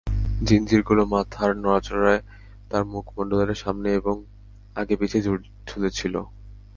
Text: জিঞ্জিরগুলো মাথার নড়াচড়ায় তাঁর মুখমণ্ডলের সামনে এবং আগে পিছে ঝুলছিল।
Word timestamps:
জিঞ্জিরগুলো 0.41 1.03
মাথার 1.05 1.51
নড়াচড়ায় 1.57 2.21
তাঁর 2.69 2.83
মুখমণ্ডলের 2.85 3.61
সামনে 3.63 3.89
এবং 3.99 4.15
আগে 4.75 4.95
পিছে 4.97 5.17
ঝুলছিল। 5.67 6.15